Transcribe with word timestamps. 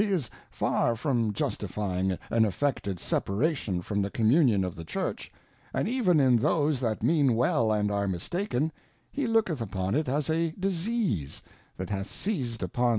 is 0.09 0.31
far 0.49 0.95
from 0.95 1.31
justifying 1.31 2.13
an 2.31 2.43
affectedT 2.43 2.99
separation 2.99 3.83
from 3.83 4.01
the 4.01 4.09
Communian 4.09 4.65
o:^ 4.65 4.73
the 4.73 4.83
Church, 4.83 5.31
and 5.75 5.87
even 5.87 6.19
in 6.19 6.37
those 6.37 6.79
that 6.79 7.03
mean 7.03 7.35
well 7.35 7.71
and 7.71 7.91
are 7.91 8.07
mistaken, 8.07 8.71
he 9.11 9.27
looketh 9.27 9.61
upon 9.61 9.93
it 9.93 10.09
as 10.09 10.27
a 10.27 10.55
Disease, 10.59 11.43
that 11.77 11.91
hath, 11.91 12.09
seized 12.09 12.63
upon. 12.63 12.89